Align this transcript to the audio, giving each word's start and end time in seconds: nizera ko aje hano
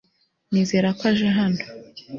nizera 0.51 0.87
ko 0.97 1.03
aje 1.09 1.27
hano 1.37 1.61